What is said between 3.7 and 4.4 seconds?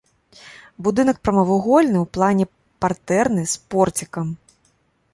порцікам.